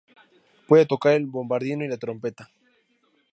[0.67, 2.49] Puede tocar el bombardino y la trompeta.